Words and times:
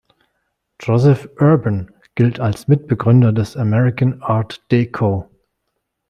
Joseph 0.79 1.27
Urban 1.41 1.91
gilt 2.15 2.39
als 2.39 2.67
Mitbegründer 2.67 3.31
des 3.33 3.55
"American 3.55 4.19
Art 4.23 4.63
Deco". 4.71 5.29